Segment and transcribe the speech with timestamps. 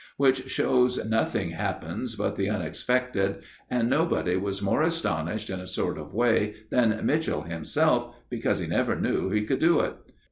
[0.17, 5.99] Which shows nothing happens but the unexpected, and nobody was more astonished in a sort
[5.99, 9.93] of way than Mitchell himself, because he never knew he could do it.